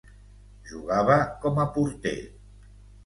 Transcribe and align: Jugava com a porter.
Jugava 0.69 1.19
com 1.43 1.63
a 1.65 1.67
porter. 1.77 2.17